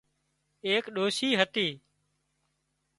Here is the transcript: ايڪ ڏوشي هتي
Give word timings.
ايڪ 0.67 0.85
ڏوشي 0.95 1.29
هتي 1.39 1.67